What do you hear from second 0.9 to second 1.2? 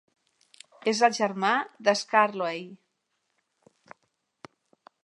És el